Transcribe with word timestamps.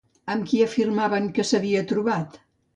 Amb 0.35 0.47
qui 0.51 0.61
afirmaven 0.67 1.29
que 1.37 1.47
s'havia 1.51 1.87
trobat? 1.95 2.45